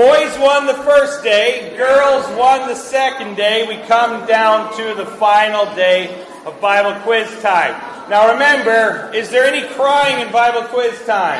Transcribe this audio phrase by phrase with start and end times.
[0.00, 3.68] Boys won the first day, girls won the second day.
[3.68, 7.72] We come down to the final day of Bible quiz time.
[8.08, 11.38] Now remember, is there any crying in Bible quiz time?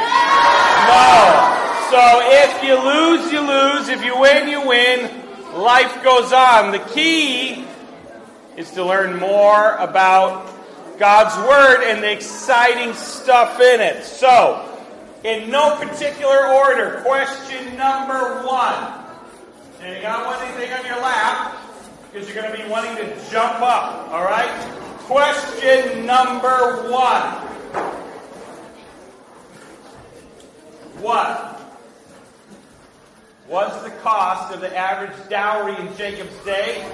[0.89, 1.89] No.
[1.91, 3.89] So if you lose, you lose.
[3.89, 5.11] If you win, you win.
[5.55, 6.73] Life goes on.
[6.73, 7.65] The key
[8.59, 10.53] is to learn more about
[10.99, 14.05] God's Word and the exciting stuff in it.
[14.05, 14.70] So,
[15.25, 18.95] in no particular order, question number one.
[19.81, 21.57] And you got one thing on your lap
[22.13, 24.51] because you're going to be wanting to jump up, all right?
[25.01, 27.49] Question number one.
[31.03, 31.61] What
[33.49, 36.85] was the cost of the average dowry in Jacob's day?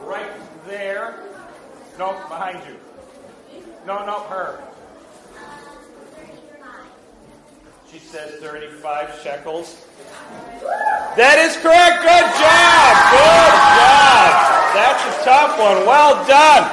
[0.00, 0.30] Right
[0.66, 1.18] there.
[1.98, 2.76] Nope, behind you.
[3.86, 4.62] No, no, her.
[7.92, 9.84] She says 35 shekels.
[11.12, 12.00] That is correct.
[12.00, 12.92] Good job.
[13.12, 14.32] Good job.
[14.72, 15.84] That's a tough one.
[15.84, 16.72] Well done.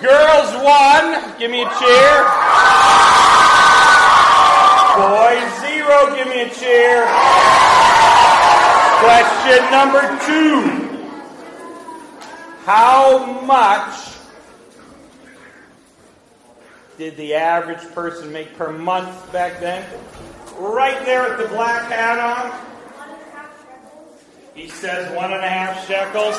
[0.00, 1.36] Girls one.
[1.36, 2.24] Give me a cheer.
[4.96, 6.16] Boys zero.
[6.16, 7.04] Give me a cheer.
[9.04, 10.64] Question number two.
[12.64, 14.16] How much
[16.96, 19.84] did the average person make per month back then?
[20.58, 22.50] Right there with the black hat on.
[24.56, 26.34] He says one and a half shekels.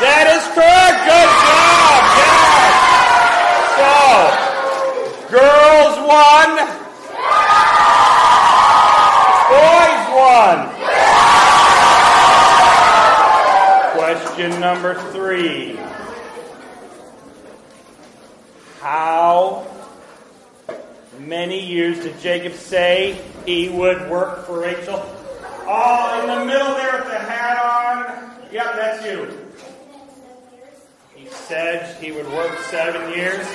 [0.00, 1.08] That is correct.
[1.08, 2.04] Good job.
[2.20, 2.84] Yes.
[3.80, 3.96] So,
[5.32, 6.50] girls won.
[9.48, 10.68] Boys won.
[13.96, 15.78] Question number three.
[18.80, 19.64] How
[21.26, 25.02] many years did Jacob say he would work for Rachel?
[25.66, 28.30] Oh, in the middle there with the hat on.
[28.52, 29.38] Yep, that's you.
[31.16, 33.46] He said he would work seven years.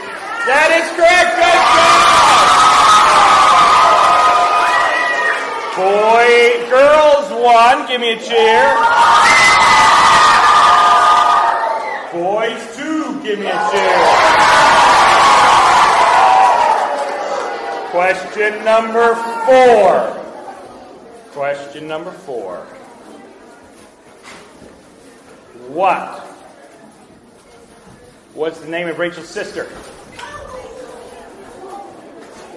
[0.47, 1.35] That is correct.
[1.38, 2.09] Good job.
[5.78, 7.88] Boy, girls one.
[7.88, 8.74] Give me a cheer.
[12.12, 13.22] Boys two.
[13.24, 14.99] Give me a cheer.
[17.92, 20.16] Question number four.
[21.32, 22.58] Question number four.
[25.70, 26.28] What
[28.36, 29.68] was the name of Rachel's sister?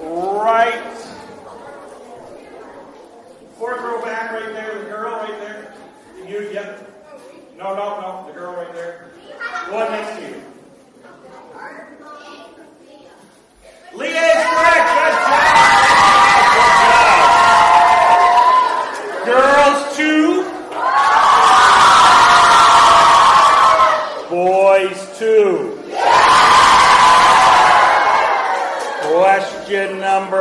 [0.03, 0.83] Right.
[3.59, 5.75] Fourth row back right there, the girl right there.
[6.29, 6.91] You, yep.
[7.57, 9.11] No, no, no, the girl right there.
[9.71, 10.43] One next to you.
[13.95, 14.92] Leah is correct.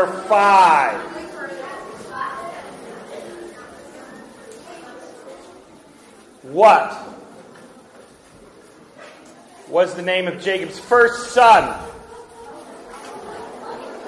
[0.06, 1.00] number five.
[6.44, 6.98] What
[9.70, 11.80] was the name of Jacob's first son?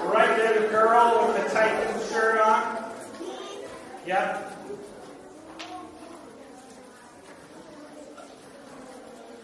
[0.02, 2.92] Right there, the girl with the tight blue shirt on.
[4.06, 4.50] Yep.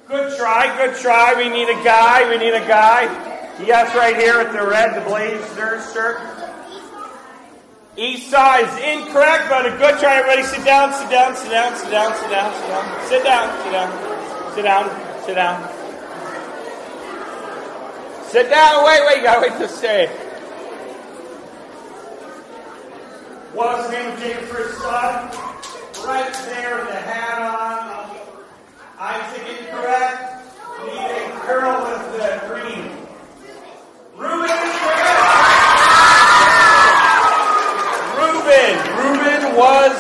[0.08, 1.35] Good try, good try.
[1.35, 3.05] We need a guy, we need a guy.
[3.64, 6.40] Yes, right here with the red, the blazer shirt.
[8.00, 10.17] Esau is incorrect, but a good try.
[10.17, 13.08] Everybody sit down, sit down, sit down, sit down, sit down, sit down.
[13.11, 14.88] Sit down, sit down, sit down,
[15.26, 15.69] sit down.
[18.31, 20.06] Sit down, wait, wait, you gotta wait to say.
[23.52, 25.29] What's the name of Jacob's first son?
[26.06, 28.17] Right there with the hat on.
[28.99, 30.47] Isaac incorrect.
[30.87, 32.97] Need a girl with the green.
[34.17, 34.80] Reuben.
[39.56, 39.93] Was,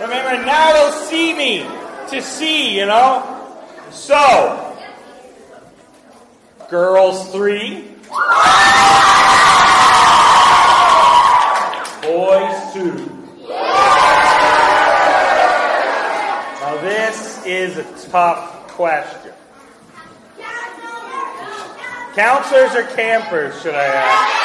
[0.00, 1.66] remember, now they'll see me.
[2.10, 3.22] To see, you know?
[3.90, 4.76] So,
[6.68, 7.94] girls three.
[12.02, 13.10] Boys two.
[16.60, 19.32] Now this is a tough question.
[22.14, 24.44] Counselors or campers, should I ask?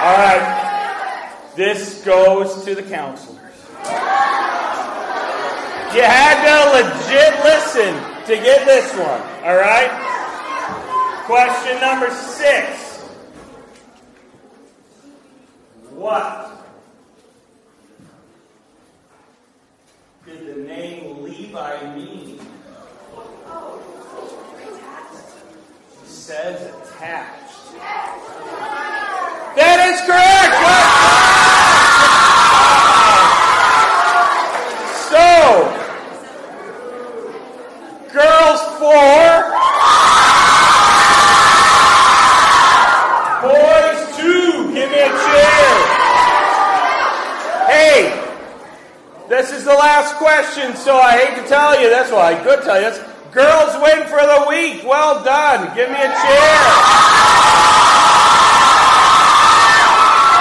[0.00, 1.50] All right.
[1.56, 3.38] This goes to the counselors.
[5.92, 7.94] You had to legit listen
[8.26, 9.20] to get this one.
[9.42, 9.90] All right?
[11.24, 13.00] Question number six.
[15.90, 16.52] What
[20.24, 22.38] did the name Levi mean?
[26.02, 27.48] It says attached.
[29.58, 30.54] That is correct.
[35.10, 35.26] So,
[38.14, 39.50] girls four,
[43.42, 44.70] boys two.
[44.72, 45.10] Give me a.
[47.66, 48.14] Hey,
[49.28, 51.90] this is the last question, so I hate to tell you.
[51.90, 53.00] That's why I could tell you this.
[53.32, 54.84] Girls win for the week.
[54.86, 55.74] Well done.
[55.74, 57.08] Give me a cheer.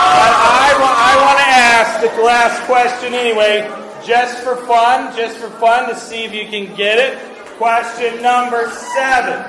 [0.09, 3.69] I, I want to ask the last question anyway,
[4.05, 7.17] just for fun, just for fun to see if you can get it.
[7.57, 9.43] Question number seven.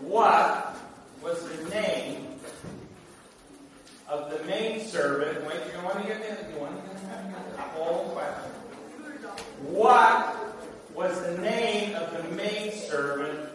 [0.00, 0.76] What
[1.22, 2.26] was the name
[4.08, 5.46] of the maidservant?
[5.46, 6.52] Wait, you want to get this?
[6.52, 8.50] You want to get the whole question?
[9.66, 10.36] What
[10.94, 13.51] was the name of the maidservant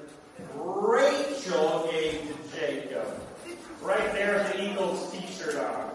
[0.58, 3.08] Rachel gave to Jacob?
[3.82, 5.92] Right there with the Eagles t-shirt on.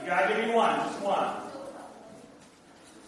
[0.00, 1.36] You gotta give me one, just one.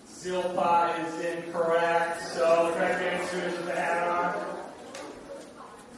[0.08, 4.34] Zilpah is incorrect, so the correct answer is with the hat on.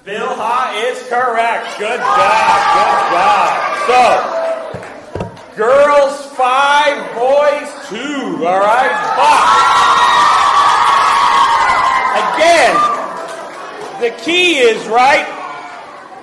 [0.05, 1.79] Bilhah is correct.
[1.79, 3.51] Good job, good job.
[3.87, 4.03] So,
[5.57, 8.47] girls five, boys two.
[8.47, 8.93] All right,
[12.17, 12.90] again,
[14.01, 15.27] the key is right.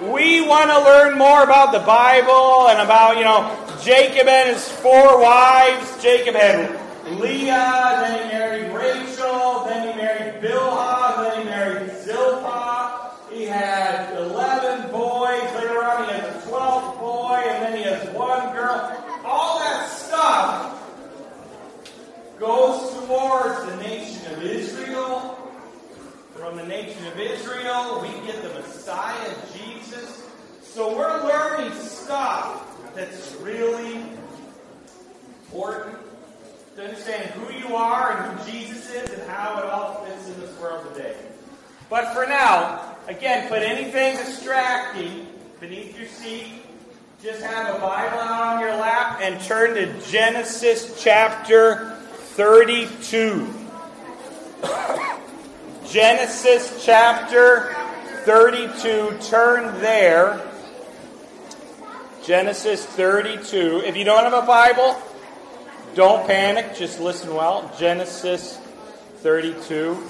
[0.01, 3.53] We want to learn more about the Bible and about you know
[3.83, 6.01] Jacob and his four wives.
[6.01, 6.79] Jacob had
[7.19, 13.11] Leah, then he married Rachel, then he married Bilhah, then he married Zilpah.
[13.31, 15.41] He had 11 boys.
[15.55, 19.03] Later on, he has a 12th boy, and then he has one girl.
[19.23, 20.83] All that stuff
[22.39, 25.46] goes towards the nation of Israel.
[26.37, 30.29] From the nation of Israel, we get the Messiah, Jesus.
[30.61, 34.03] So we're learning stuff that's really
[35.45, 35.97] important
[36.75, 40.39] to understand who you are and who Jesus is and how it all fits in
[40.39, 41.15] this world today.
[41.89, 45.25] But for now, again, put anything distracting
[45.59, 46.61] beneath your seat.
[47.23, 51.97] Just have a Bible on your lap and turn to Genesis chapter
[52.35, 53.55] 32.
[55.89, 57.73] Genesis chapter
[58.25, 59.17] 32.
[59.21, 60.41] Turn there.
[62.25, 63.83] Genesis 32.
[63.85, 65.01] If you don't have a Bible,
[65.95, 66.75] don't panic.
[66.75, 67.73] Just listen well.
[67.79, 68.57] Genesis
[69.19, 70.03] 32.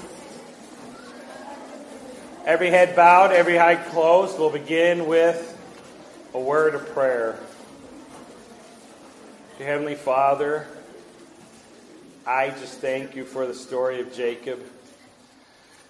[2.44, 4.36] Every head bowed, every eye closed.
[4.36, 5.56] We'll begin with
[6.34, 7.38] a word of prayer.
[9.58, 10.66] Heavenly Father,
[12.26, 14.60] I just thank you for the story of Jacob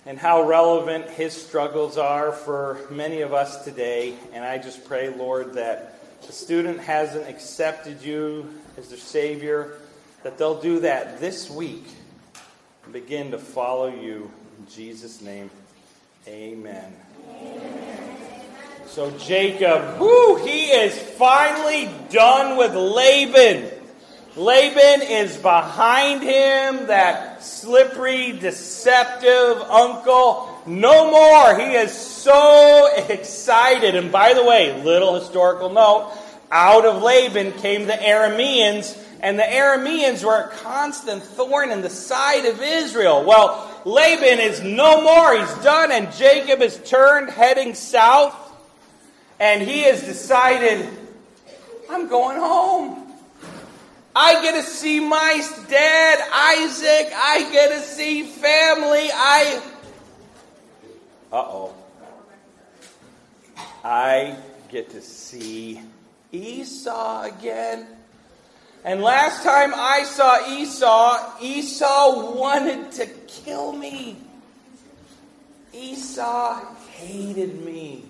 [0.06, 4.14] and how relevant his struggles are for many of us today.
[4.32, 5.94] And I just pray, Lord, that
[6.26, 9.78] the student hasn't accepted you as their Savior,
[10.22, 11.86] that they'll do that this week
[12.84, 14.30] and begin to follow you.
[14.58, 15.50] In Jesus' name,
[16.26, 16.92] amen.
[18.86, 23.77] So Jacob, whoo, he is finally done with Laban.
[24.38, 30.62] Laban is behind him, that slippery, deceptive uncle.
[30.64, 31.58] No more.
[31.58, 33.96] He is so excited.
[33.96, 36.12] And by the way, little historical note
[36.52, 41.90] out of Laban came the Arameans, and the Arameans were a constant thorn in the
[41.90, 43.24] side of Israel.
[43.24, 45.36] Well, Laban is no more.
[45.36, 48.36] He's done, and Jacob is turned heading south,
[49.40, 50.88] and he has decided,
[51.90, 53.07] I'm going home.
[54.20, 57.12] I get to see my dad, Isaac.
[57.14, 59.10] I get to see family.
[59.12, 59.62] I.
[61.32, 61.74] Uh oh.
[63.84, 64.36] I
[64.70, 65.80] get to see
[66.32, 67.86] Esau again.
[68.84, 74.16] And last time I saw Esau, Esau wanted to kill me.
[75.72, 78.02] Esau hated me.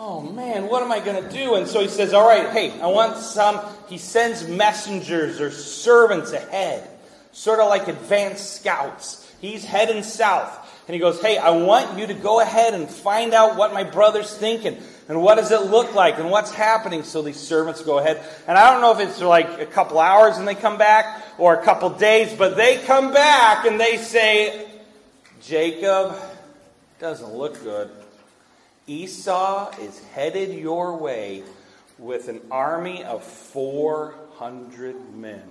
[0.00, 1.56] Oh man, what am I going to do?
[1.56, 3.60] And so he says, All right, hey, I want some.
[3.88, 6.88] He sends messengers or servants ahead,
[7.32, 9.28] sort of like advanced scouts.
[9.40, 10.56] He's heading south.
[10.86, 13.82] And he goes, Hey, I want you to go ahead and find out what my
[13.82, 14.78] brother's thinking.
[15.08, 16.20] And what does it look like?
[16.20, 17.02] And what's happening?
[17.02, 18.22] So these servants go ahead.
[18.46, 21.54] And I don't know if it's like a couple hours and they come back or
[21.54, 24.70] a couple days, but they come back and they say,
[25.42, 26.14] Jacob
[27.00, 27.90] doesn't look good.
[28.88, 31.44] Esau is headed your way
[31.98, 35.42] with an army of 400 men.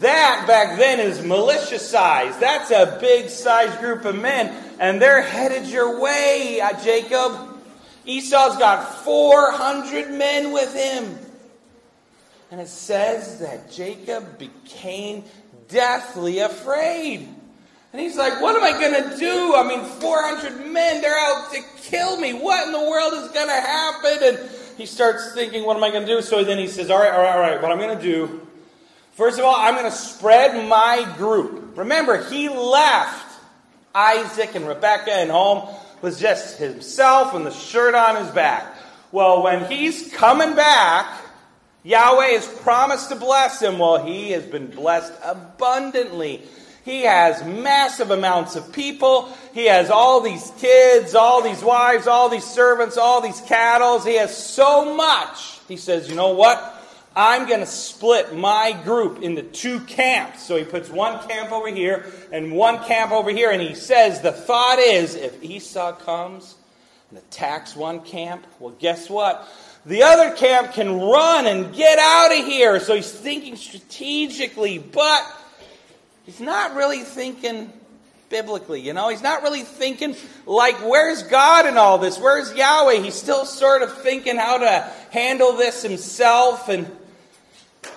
[0.00, 2.36] That back then is militia size.
[2.38, 7.60] That's a big size group of men, and they're headed your way, uh, Jacob.
[8.04, 11.16] Esau's got 400 men with him.
[12.50, 15.24] And it says that Jacob became
[15.68, 17.28] deathly afraid.
[17.92, 19.54] And he's like, What am I going to do?
[19.54, 22.32] I mean, 400 men, they're out to kill me.
[22.32, 24.18] What in the world is going to happen?
[24.22, 26.22] And he starts thinking, What am I going to do?
[26.22, 27.62] So then he says, All right, all right, all right.
[27.62, 28.46] What I'm going to do,
[29.12, 31.76] first of all, I'm going to spread my group.
[31.76, 33.38] Remember, he left
[33.94, 35.68] Isaac and Rebekah and home
[36.00, 38.74] was just himself and the shirt on his back.
[39.12, 41.20] Well, when he's coming back,
[41.84, 43.78] Yahweh has promised to bless him.
[43.78, 46.42] Well, he has been blessed abundantly.
[46.84, 49.28] He has massive amounts of people.
[49.54, 54.00] He has all these kids, all these wives, all these servants, all these cattle.
[54.00, 55.60] He has so much.
[55.68, 56.80] He says, you know what?
[57.14, 60.42] I'm going to split my group into two camps.
[60.42, 63.50] So he puts one camp over here and one camp over here.
[63.50, 66.56] And he says, the thought is if Esau comes
[67.10, 69.46] and attacks one camp, well, guess what?
[69.84, 72.80] The other camp can run and get out of here.
[72.80, 75.22] So he's thinking strategically, but
[76.24, 77.72] he's not really thinking
[78.32, 78.80] biblically.
[78.80, 82.18] You know, he's not really thinking like, where's God in all this?
[82.18, 83.00] Where's Yahweh?
[83.00, 86.68] He's still sort of thinking how to handle this himself.
[86.68, 86.90] And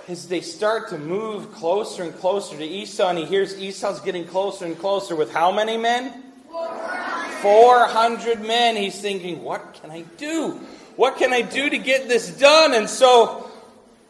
[0.08, 4.28] as they start to move closer and closer to Esau, and he hears Esau's getting
[4.28, 6.24] closer and closer with how many men?
[6.52, 7.42] 400.
[7.42, 8.76] 400 men.
[8.76, 10.60] He's thinking, what can I do?
[10.96, 12.74] What can I do to get this done?
[12.74, 13.50] And so,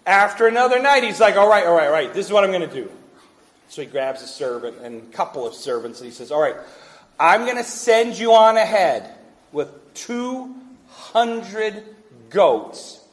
[0.06, 2.52] after another night, he's like, all right, all right, all right, this is what I'm
[2.52, 2.92] going to do.
[3.68, 6.56] So he grabs a servant and a couple of servants, and he says, all right,
[7.20, 9.10] I'm going to send you on ahead
[9.52, 11.84] with 200
[12.30, 13.04] goats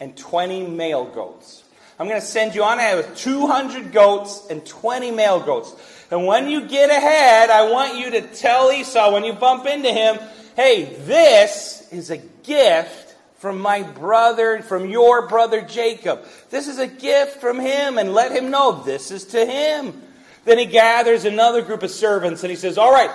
[0.00, 1.64] and 20 male goats.
[1.98, 5.74] I'm going to send you on ahead with 200 goats and 20 male goats.
[6.10, 9.92] And when you get ahead, I want you to tell Esau when you bump into
[9.92, 10.18] him,
[10.54, 13.07] hey, this is a gift
[13.38, 16.24] from my brother, from your brother Jacob.
[16.50, 20.02] This is a gift from him, and let him know this is to him.
[20.44, 23.10] Then he gathers another group of servants and he says, All right,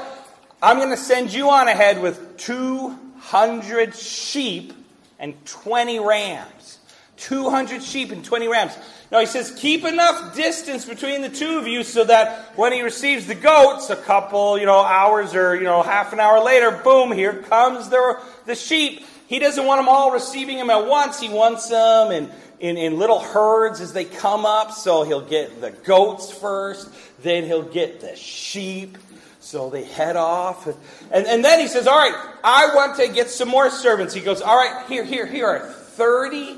[0.61, 4.73] I'm going to send you on ahead with 200 sheep
[5.19, 6.79] and 20 rams.
[7.17, 8.77] 200 sheep and 20 rams.
[9.11, 12.81] Now he says, keep enough distance between the two of you so that when he
[12.81, 16.71] receives the goats, a couple, you know, hours or, you know, half an hour later,
[16.71, 19.05] boom, here comes the, the sheep.
[19.27, 21.19] He doesn't want them all receiving him at once.
[21.19, 24.71] He wants them in, in, in little herds as they come up.
[24.71, 26.89] So he'll get the goats first,
[27.21, 28.97] then he'll get the sheep.
[29.39, 30.67] So they head off.
[31.11, 34.13] And, and then he says, All right, I want to get some more servants.
[34.13, 36.57] He goes, All right, here, here, here are 30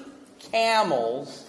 [0.52, 1.46] camels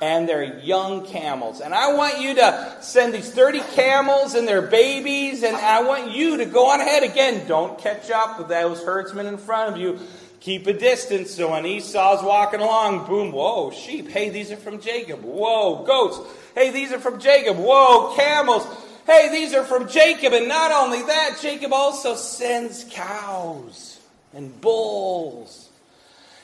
[0.00, 1.60] and their young camels.
[1.60, 6.10] And I want you to send these 30 camels and their babies, and I want
[6.10, 7.46] you to go on ahead again.
[7.48, 9.98] Don't catch up with those herdsmen in front of you.
[10.40, 11.32] Keep a distance.
[11.32, 14.08] So when Esau's walking along, boom, whoa, sheep.
[14.08, 15.22] Hey, these are from Jacob.
[15.22, 16.18] Whoa, goats.
[16.54, 17.56] Hey, these are from Jacob.
[17.56, 18.66] Whoa, camels.
[19.06, 20.32] Hey, these are from Jacob.
[20.32, 23.98] And not only that, Jacob also sends cows
[24.34, 25.68] and bulls.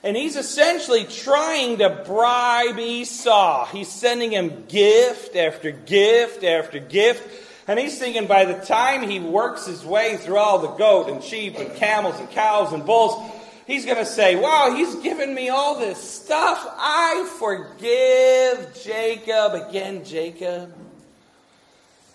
[0.05, 3.67] And he's essentially trying to bribe Esau.
[3.67, 7.29] He's sending him gift after gift after gift.
[7.69, 11.23] And he's thinking by the time he works his way through all the goat and
[11.23, 13.31] sheep and camels and cows and bulls,
[13.67, 16.67] he's going to say, Wow, he's given me all this stuff.
[16.79, 19.55] I forgive Jacob.
[19.55, 20.75] Again, Jacob.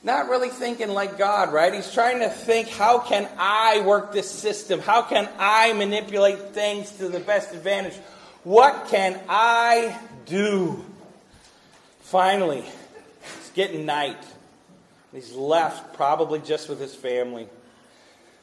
[0.04, 1.74] Not really thinking like God, right?
[1.74, 4.80] He's trying to think, how can I work this system?
[4.80, 7.96] How can I manipulate things to the best advantage?
[8.44, 10.86] What can I do?
[12.01, 12.63] Finally,
[13.38, 14.24] it's getting night.
[15.12, 17.50] He's left, probably just with his family.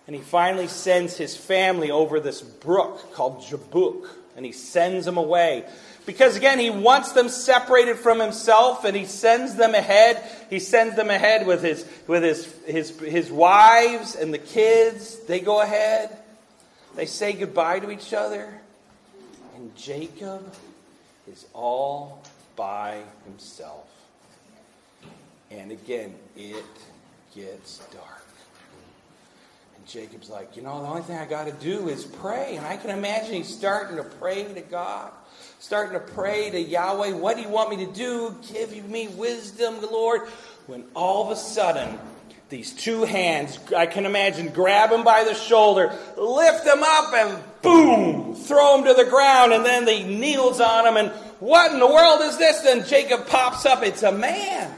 [0.07, 4.07] And he finally sends his family over this brook called Jabbok,
[4.37, 5.65] and he sends them away.
[6.07, 10.23] Because again, he wants them separated from himself, and he sends them ahead.
[10.51, 15.21] He sends them ahead with his, with his, his, his wives and the kids.
[15.21, 16.15] They go ahead.
[16.95, 18.53] They say goodbye to each other.
[19.57, 20.53] And Jacob
[21.27, 22.23] is all
[22.55, 23.89] by himself.
[25.51, 26.65] And again, it
[27.35, 28.24] gets dark.
[29.87, 32.57] Jacob's like, you know, the only thing I got to do is pray.
[32.57, 35.11] And I can imagine he's starting to pray to God,
[35.59, 37.13] starting to pray to Yahweh.
[37.13, 38.35] What do you want me to do?
[38.53, 40.23] Give me wisdom, Lord.
[40.67, 41.99] When all of a sudden,
[42.49, 47.43] these two hands, I can imagine, grab him by the shoulder, lift him up, and
[47.63, 50.97] boom, throw him to the ground, and then he kneels on him.
[50.97, 51.11] And
[51.41, 52.61] what in the world is this?
[52.61, 53.83] Then Jacob pops up.
[53.83, 54.73] It's a man.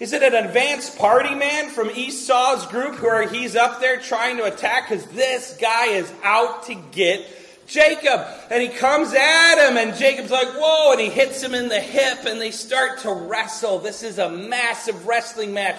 [0.00, 4.44] Is it an advanced party man from Esau's group where he's up there trying to
[4.44, 4.88] attack?
[4.88, 7.24] Because this guy is out to get
[7.66, 8.26] Jacob.
[8.50, 11.80] And he comes at him, and Jacob's like, whoa, and he hits him in the
[11.80, 13.78] hip, and they start to wrestle.
[13.78, 15.76] This is a massive wrestling match.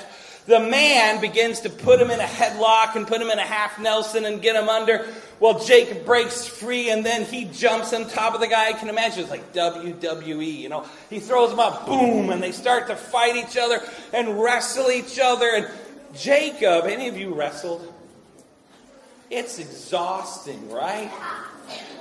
[0.47, 3.79] The man begins to put him in a headlock and put him in a half
[3.79, 5.07] Nelson and get him under.
[5.39, 8.67] Well, Jake breaks free and then he jumps on top of the guy.
[8.67, 10.85] I can imagine it's like WWE, you know.
[11.09, 13.81] He throws him up, boom, and they start to fight each other
[14.13, 15.49] and wrestle each other.
[15.49, 15.67] And
[16.13, 17.91] Jacob, any of you wrestled?
[19.31, 21.11] It's exhausting, right?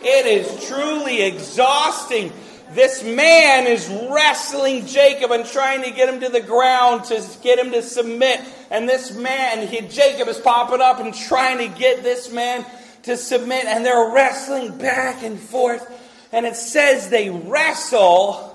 [0.02, 2.30] It is truly exhausting.
[2.70, 7.58] This man is wrestling Jacob and trying to get him to the ground to get
[7.58, 8.40] him to submit.
[8.70, 12.64] And this man, he, Jacob is popping up and trying to get this man
[13.02, 13.66] to submit.
[13.66, 15.86] And they're wrestling back and forth.
[16.32, 18.50] And it says they wrestle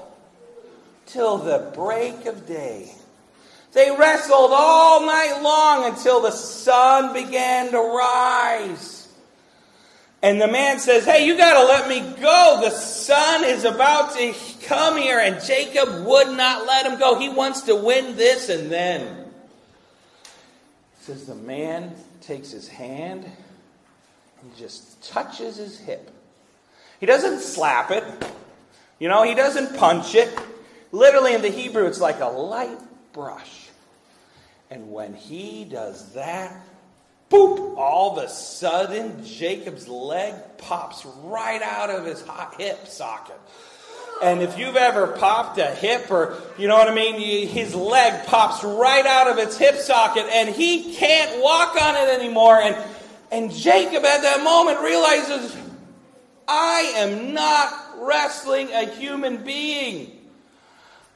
[1.06, 2.92] till the break of day.
[3.74, 8.99] They wrestled all night long until the sun began to rise.
[10.22, 12.60] And the man says, Hey, you got to let me go.
[12.62, 15.20] The sun is about to come here.
[15.20, 17.18] And Jacob would not let him go.
[17.18, 19.32] He wants to win this and then.
[21.02, 23.26] Says the man takes his hand
[24.42, 26.12] and just touches his hip.
[27.00, 28.04] He doesn't slap it,
[29.00, 30.38] you know, he doesn't punch it.
[30.92, 32.78] Literally in the Hebrew, it's like a light
[33.14, 33.70] brush.
[34.70, 36.56] And when he does that,
[37.30, 42.24] boop, all of a sudden, Jacob's leg pops right out of his
[42.58, 43.40] hip socket.
[44.22, 48.26] And if you've ever popped a hip or, you know what I mean, his leg
[48.26, 52.60] pops right out of its hip socket and he can't walk on it anymore.
[52.60, 52.76] And,
[53.32, 55.56] and Jacob at that moment realizes,
[56.48, 60.20] I am not wrestling a human being.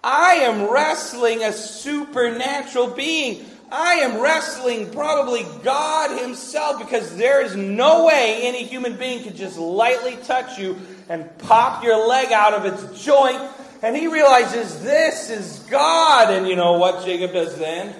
[0.01, 3.45] I am wrestling a supernatural being.
[3.71, 9.35] I am wrestling probably God Himself because there is no way any human being could
[9.35, 10.77] just lightly touch you
[11.09, 13.41] and pop your leg out of its joint.
[13.81, 16.33] And he realizes this is God.
[16.33, 17.93] And you know what Jacob does then?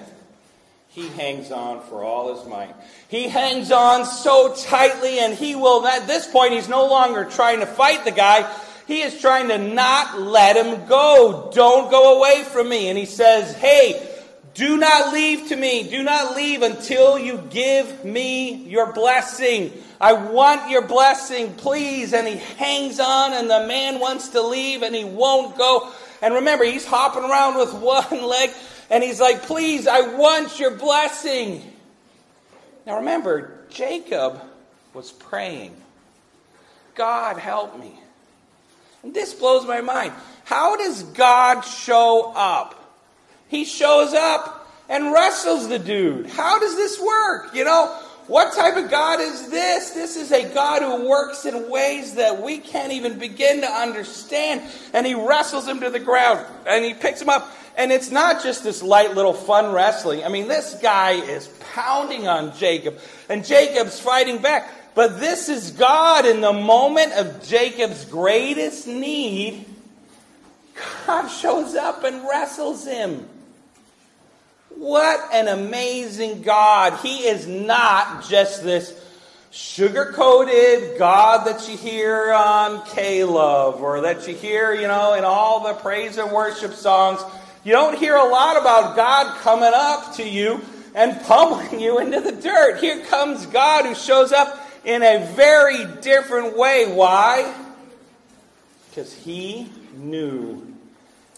[0.88, 2.72] He hangs on for all his might.
[3.08, 7.60] He hangs on so tightly, and he will, at this point, he's no longer trying
[7.60, 8.48] to fight the guy.
[8.86, 11.50] He is trying to not let him go.
[11.52, 12.88] Don't go away from me.
[12.88, 14.13] And he says, Hey,
[14.54, 15.88] do not leave to me.
[15.90, 19.72] Do not leave until you give me your blessing.
[20.00, 22.12] I want your blessing, please.
[22.12, 25.92] And he hangs on, and the man wants to leave, and he won't go.
[26.22, 28.50] And remember, he's hopping around with one leg,
[28.90, 31.62] and he's like, Please, I want your blessing.
[32.86, 34.40] Now remember, Jacob
[34.92, 35.74] was praying,
[36.94, 37.98] God, help me.
[39.02, 40.12] And this blows my mind.
[40.44, 42.83] How does God show up?
[43.48, 46.26] He shows up and wrestles the dude.
[46.26, 47.54] How does this work?
[47.54, 47.86] You know,
[48.26, 49.90] what type of God is this?
[49.90, 54.62] This is a God who works in ways that we can't even begin to understand.
[54.92, 57.50] And he wrestles him to the ground and he picks him up.
[57.76, 60.24] And it's not just this light little fun wrestling.
[60.24, 64.70] I mean, this guy is pounding on Jacob, and Jacob's fighting back.
[64.94, 69.66] But this is God in the moment of Jacob's greatest need.
[71.04, 73.28] God shows up and wrestles him.
[74.76, 76.98] What an amazing God.
[77.00, 79.00] He is not just this
[79.50, 85.14] sugar coated God that you hear on K Love or that you hear, you know,
[85.14, 87.20] in all the praise and worship songs.
[87.62, 90.60] You don't hear a lot about God coming up to you
[90.94, 92.80] and pummeling you into the dirt.
[92.80, 96.92] Here comes God who shows up in a very different way.
[96.92, 97.54] Why?
[98.90, 100.66] Because he knew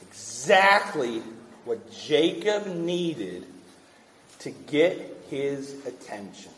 [0.08, 1.22] exactly
[1.66, 3.44] what Jacob needed
[4.38, 6.52] to get his attention.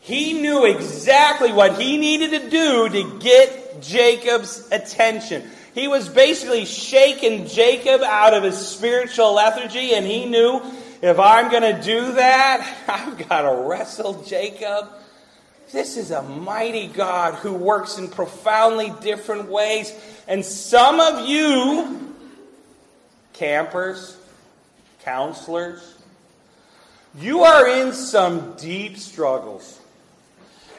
[0.00, 5.42] He knew exactly what he needed to do to get Jacob's attention.
[5.74, 10.62] He was basically shaking Jacob out of his spiritual lethargy, and he knew
[11.02, 14.88] if I'm going to do that, I've got to wrestle Jacob
[15.72, 19.92] this is a mighty God who works in profoundly different ways.
[20.26, 22.07] And some of you,
[23.38, 24.16] campers,
[25.04, 25.94] counselors,
[27.18, 29.80] you are in some deep struggles.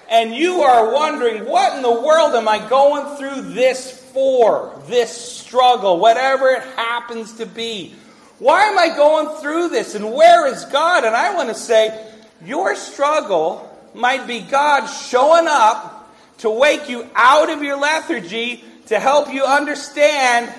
[0.09, 4.81] And you are wondering, what in the world am I going through this for?
[4.87, 7.93] This struggle, whatever it happens to be.
[8.39, 9.95] Why am I going through this?
[9.95, 11.03] And where is God?
[11.03, 12.07] And I want to say,
[12.43, 18.99] your struggle might be God showing up to wake you out of your lethargy to
[18.99, 20.51] help you understand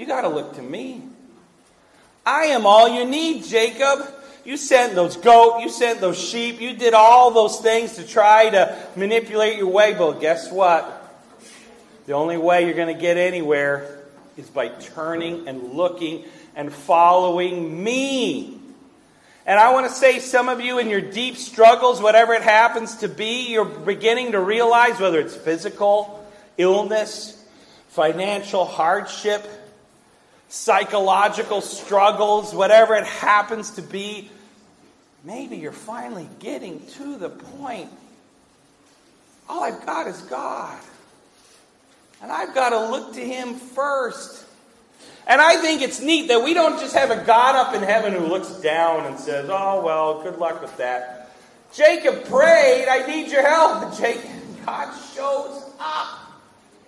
[0.00, 1.02] you got to look to me.
[2.24, 3.98] I am all you need, Jacob.
[4.46, 8.48] You sent those goat, you sent those sheep, you did all those things to try
[8.48, 10.96] to manipulate your way, but guess what?
[12.06, 14.00] The only way you're going to get anywhere
[14.38, 16.24] is by turning and looking
[16.56, 18.58] and following me.
[19.44, 22.96] And I want to say, some of you in your deep struggles, whatever it happens
[22.96, 27.44] to be, you're beginning to realize whether it's physical, illness,
[27.88, 29.59] financial hardship,
[30.50, 34.28] psychological struggles, whatever it happens to be,
[35.24, 37.88] maybe you're finally getting to the point.
[39.48, 40.78] All I've got is God.
[42.20, 44.44] And I've got to look to Him first.
[45.26, 48.12] And I think it's neat that we don't just have a God up in heaven
[48.12, 51.30] who looks down and says, oh, well, good luck with that.
[51.72, 53.84] Jacob prayed, I need your help.
[53.84, 54.30] And Jacob,
[54.66, 56.18] God shows up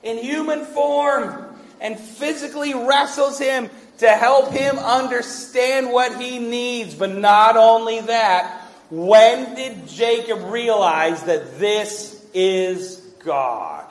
[0.02, 1.51] in human form
[1.82, 3.68] and physically wrestles him
[3.98, 6.94] to help him understand what he needs.
[6.94, 13.82] But not only that, when did Jacob realize that this is God?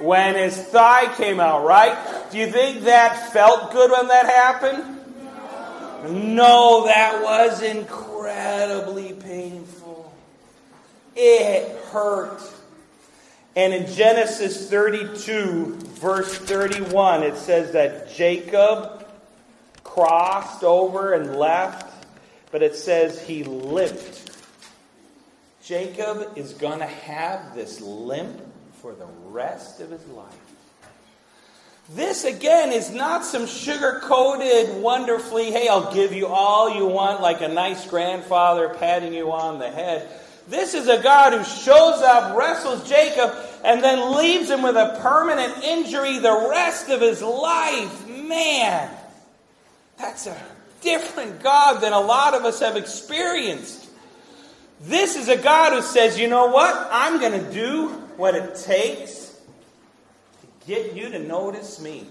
[0.00, 1.96] when his thigh came out, right?
[2.30, 6.36] Do you think that felt good when that happened?
[6.36, 10.12] No, that was incredibly painful.
[11.16, 12.40] It hurt.
[13.58, 19.04] And in Genesis 32, verse 31, it says that Jacob
[19.82, 22.06] crossed over and left,
[22.52, 24.30] but it says he limped.
[25.60, 28.40] Jacob is going to have this limp
[28.74, 30.32] for the rest of his life.
[31.90, 37.22] This, again, is not some sugar coated, wonderfully, hey, I'll give you all you want,
[37.22, 40.08] like a nice grandfather patting you on the head.
[40.48, 43.34] This is a God who shows up, wrestles Jacob,
[43.64, 48.08] and then leaves him with a permanent injury the rest of his life.
[48.08, 48.90] Man,
[49.98, 50.36] that's a
[50.80, 53.88] different God than a lot of us have experienced.
[54.80, 56.88] This is a God who says, you know what?
[56.90, 59.28] I'm going to do what it takes
[60.40, 62.06] to get you to notice me.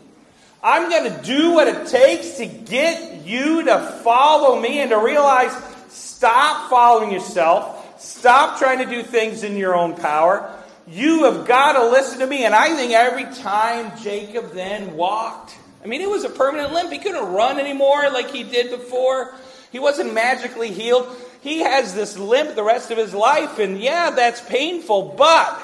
[0.61, 4.97] I'm going to do what it takes to get you to follow me and to
[4.97, 5.51] realize
[5.87, 7.76] stop following yourself.
[7.99, 10.53] Stop trying to do things in your own power.
[10.87, 12.45] You have got to listen to me.
[12.45, 16.91] And I think every time Jacob then walked, I mean, it was a permanent limp.
[16.91, 19.35] He couldn't run anymore like he did before.
[19.71, 21.07] He wasn't magically healed.
[21.41, 23.59] He has this limp the rest of his life.
[23.59, 25.63] And yeah, that's painful, but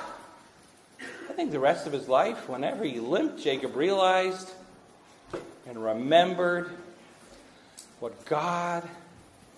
[1.29, 4.51] I think the rest of his life, whenever he limped, Jacob realized
[5.67, 6.69] and remembered
[7.99, 8.87] what God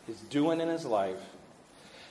[0.08, 1.20] is doing in his life.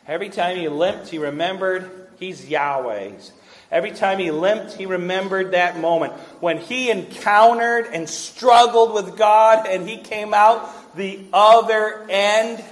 [0.06, 3.32] Every time he limped, he remembered he's Yahweh's.
[3.70, 9.66] Every time he limped, he remembered that moment when he encountered and struggled with God
[9.66, 12.62] and he came out the other end.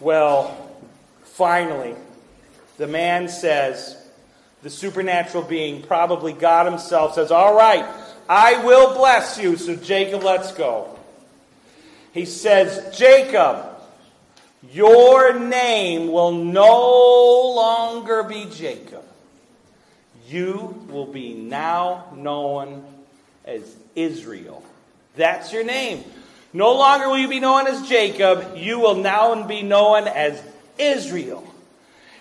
[0.00, 0.70] Well,
[1.24, 1.96] finally,
[2.76, 3.96] the man says,
[4.62, 7.84] the supernatural being, probably God Himself, says, All right,
[8.28, 9.56] I will bless you.
[9.56, 10.96] So, Jacob, let's go.
[12.12, 13.77] He says, Jacob,
[14.72, 19.04] Your name will no longer be Jacob.
[20.28, 22.84] You will be now known
[23.44, 23.62] as
[23.94, 24.62] Israel.
[25.16, 26.04] That's your name.
[26.52, 28.56] No longer will you be known as Jacob.
[28.56, 30.42] You will now be known as
[30.78, 31.44] Israel.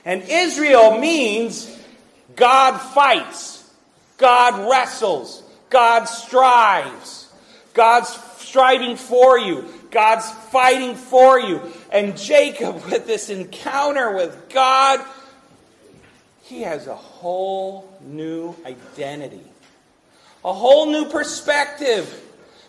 [0.06, 1.76] And Israel means
[2.36, 3.69] God fights,
[4.17, 7.30] God wrestles, God strives,
[7.73, 11.62] God's striving for you, God's fighting for you.
[11.91, 15.06] And Jacob, with this encounter with God,
[16.43, 19.43] he has a whole new identity,
[20.45, 22.23] a whole new perspective.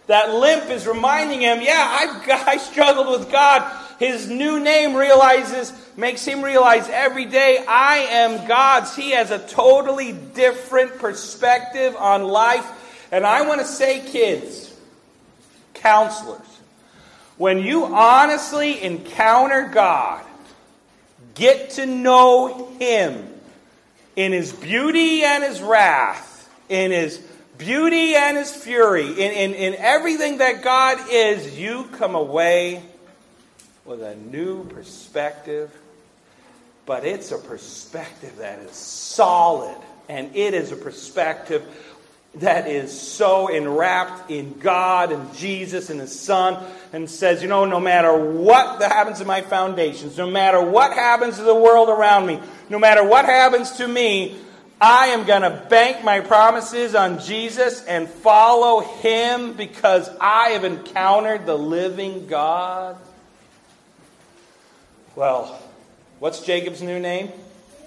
[0.08, 3.86] That limp is reminding him, yeah, I've, I struggled with God.
[3.98, 8.94] His new name realizes, makes him realize every day, I am God's.
[8.96, 12.66] He has a totally different perspective on life.
[13.12, 14.74] And I want to say, kids,
[15.74, 16.57] counselors,
[17.38, 20.24] when you honestly encounter God,
[21.34, 23.26] get to know Him
[24.16, 27.18] in His beauty and His wrath, in His
[27.56, 32.82] beauty and His fury, in, in, in everything that God is, you come away
[33.84, 35.72] with a new perspective.
[36.86, 39.76] But it's a perspective that is solid,
[40.08, 41.62] and it is a perspective
[42.36, 47.64] that is so enwrapped in God and Jesus and His Son and says, you know,
[47.64, 52.26] no matter what happens to my foundations, no matter what happens to the world around
[52.26, 54.36] me, no matter what happens to me,
[54.80, 60.64] I am going to bank my promises on Jesus and follow Him because I have
[60.64, 62.96] encountered the living God.
[65.16, 65.60] Well,
[66.20, 67.32] what's Jacob's new name?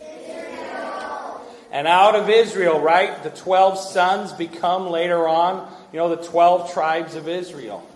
[0.02, 1.42] Israel.
[1.72, 6.74] And out of Israel, right, the 12 sons become later on, you know, the 12
[6.74, 7.88] tribes of Israel.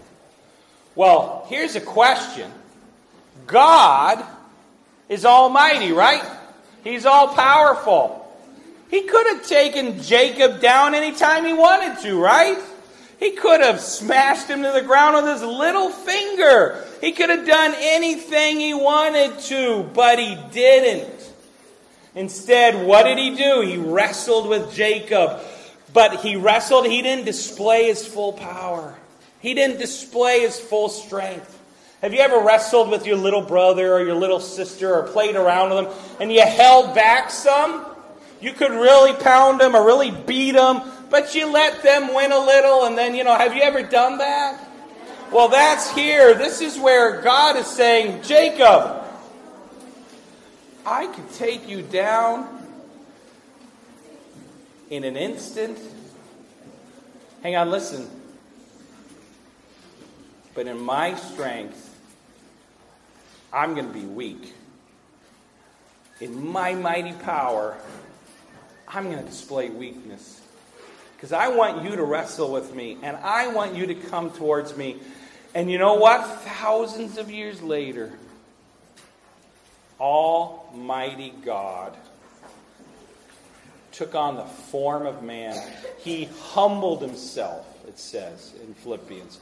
[0.96, 2.52] Well, here's a question
[3.48, 4.24] God
[5.10, 6.24] is almighty, right?
[6.84, 8.22] He's all powerful.
[8.90, 12.58] He could have taken Jacob down anytime he wanted to, right?
[13.20, 16.84] He could have smashed him to the ground with his little finger.
[17.02, 21.12] He could have done anything he wanted to, but he didn't.
[22.14, 23.62] Instead, what did he do?
[23.62, 25.42] He wrestled with Jacob.
[25.94, 28.96] But he wrestled, he didn't display his full power.
[29.46, 31.62] He didn't display his full strength.
[32.02, 35.70] Have you ever wrestled with your little brother or your little sister or played around
[35.70, 37.86] with them and you held back some?
[38.42, 40.82] You could really pound them or really beat them,
[41.12, 44.18] but you let them win a little and then, you know, have you ever done
[44.18, 44.68] that?
[45.32, 46.34] Well, that's here.
[46.34, 49.06] This is where God is saying, Jacob,
[50.88, 52.48] I could take you down
[54.90, 55.78] in an instant.
[57.44, 58.10] Hang on, listen.
[60.56, 61.96] But in my strength,
[63.54, 64.54] I'm going to be weak.
[66.22, 67.78] In my mighty power,
[68.88, 70.42] I'm going to display weakness.
[71.16, 74.76] Because I want you to wrestle with me, and I want you to come towards
[74.78, 74.98] me.
[75.54, 76.26] And you know what?
[76.42, 78.14] Thousands of years later,
[80.00, 81.96] Almighty God
[83.92, 85.58] took on the form of man.
[86.00, 89.40] He humbled himself, it says in Philippians,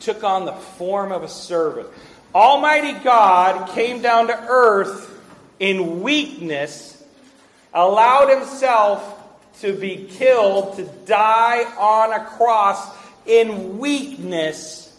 [0.00, 1.88] took on the form of a servant.
[2.34, 5.12] Almighty God came down to earth
[5.58, 7.02] in weakness,
[7.72, 9.14] allowed himself
[9.60, 12.88] to be killed, to die on a cross
[13.24, 14.94] in weakness.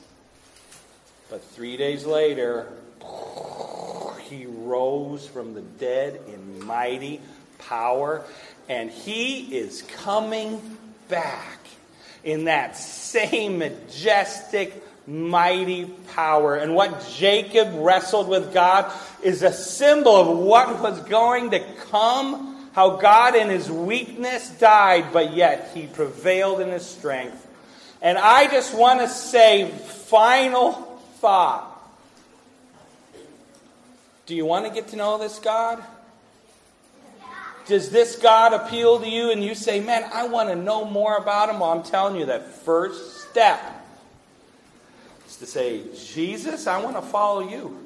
[1.29, 2.71] But three days later,
[4.21, 7.21] he rose from the dead in mighty
[7.60, 8.23] power,
[8.67, 10.62] and he is coming
[11.07, 11.60] back
[12.23, 16.56] in that same majestic, mighty power.
[16.56, 18.91] And what Jacob wrestled with God
[19.24, 22.56] is a symbol of what was going to come.
[22.74, 27.48] How God in his weakness died, but yet he prevailed in his strength.
[28.04, 30.74] And I just want to say, final
[31.15, 31.74] thought.
[34.28, 35.84] Do you want to get to know this God?
[37.65, 41.17] Does this God appeal to you and you say, man, I want to know more
[41.17, 41.60] about him?
[41.60, 43.60] Well, I'm telling you that first step
[45.39, 47.78] to say, Jesus, I want to follow you.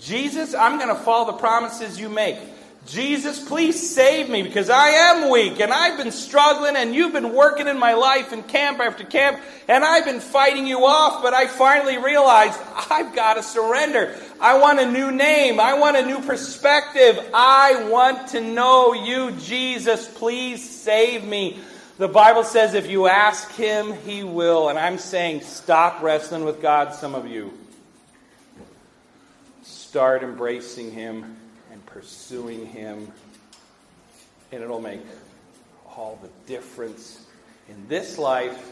[0.00, 2.36] Jesus, I'm going to follow the promises you make.
[2.86, 7.32] Jesus, please save me because I am weak and I've been struggling and you've been
[7.32, 11.32] working in my life in camp after camp and I've been fighting you off, but
[11.32, 12.58] I finally realized
[12.90, 14.16] I've got to surrender.
[14.40, 15.60] I want a new name.
[15.60, 17.24] I want a new perspective.
[17.32, 20.08] I want to know you, Jesus.
[20.08, 21.60] Please save me.
[21.98, 24.70] The Bible says if you ask Him, He will.
[24.70, 27.52] And I'm saying stop wrestling with God, some of you
[29.62, 31.36] start embracing Him
[31.70, 33.12] and pursuing Him.
[34.50, 35.02] And it'll make
[35.86, 37.26] all the difference
[37.68, 38.70] in this life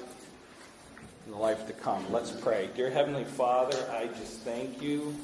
[1.26, 2.10] and the life to come.
[2.10, 2.70] Let's pray.
[2.74, 5.14] Dear Heavenly Father, I just thank you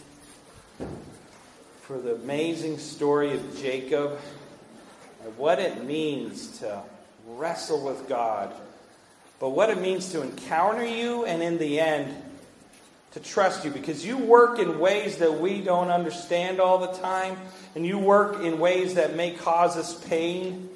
[1.80, 4.18] for the amazing story of Jacob
[5.24, 6.82] and what it means to
[7.26, 8.54] wrestle with God,
[9.38, 12.14] but what it means to encounter you and in the end
[13.16, 13.70] to trust you.
[13.70, 17.36] Because you work in ways that we don't understand all the time,
[17.74, 20.68] and you work in ways that may cause us pain,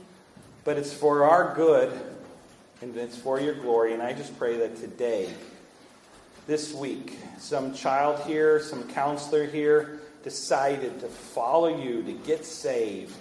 [0.64, 1.92] but it's for our good
[2.82, 3.92] and it's for your glory.
[3.92, 5.28] And I just pray that today,
[6.46, 13.16] this week, some child here, some counselor here, decided to follow you, to get saved,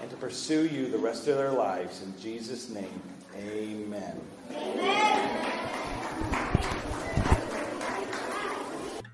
[0.00, 2.02] and to pursue you the rest of their lives.
[2.02, 3.00] In Jesus' name,
[3.36, 4.20] amen.
[4.52, 5.52] Amen.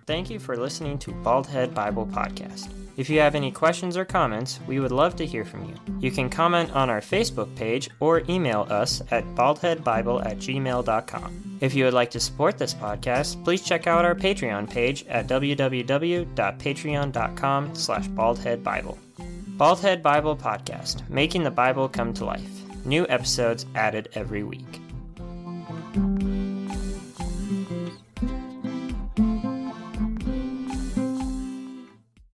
[0.06, 2.70] Thank you for listening to Baldhead Bible Podcast.
[2.96, 5.74] If you have any questions or comments, we would love to hear from you.
[6.00, 11.58] You can comment on our Facebook page or email us at baldheadbible at gmail.com.
[11.60, 15.26] If you would like to support this podcast, please check out our Patreon page at
[15.28, 18.98] www.patreon.com slash baldheadbible.
[19.56, 22.86] Baldhead Bible Podcast, making the Bible come to life.
[22.86, 24.81] New episodes added every week.